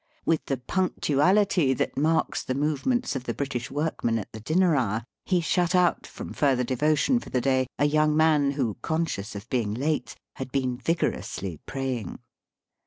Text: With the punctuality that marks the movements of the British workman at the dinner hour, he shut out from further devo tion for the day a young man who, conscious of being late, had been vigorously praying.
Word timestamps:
With 0.25 0.47
the 0.47 0.57
punctuality 0.57 1.75
that 1.75 1.95
marks 1.95 2.41
the 2.43 2.55
movements 2.55 3.15
of 3.15 3.25
the 3.25 3.35
British 3.35 3.69
workman 3.69 4.17
at 4.17 4.31
the 4.31 4.39
dinner 4.39 4.75
hour, 4.75 5.03
he 5.25 5.41
shut 5.41 5.75
out 5.75 6.07
from 6.07 6.33
further 6.33 6.63
devo 6.63 6.97
tion 6.97 7.19
for 7.19 7.29
the 7.29 7.39
day 7.39 7.67
a 7.77 7.85
young 7.85 8.17
man 8.17 8.53
who, 8.53 8.77
conscious 8.81 9.35
of 9.35 9.47
being 9.51 9.75
late, 9.75 10.15
had 10.37 10.51
been 10.51 10.75
vigorously 10.75 11.59
praying. 11.67 12.17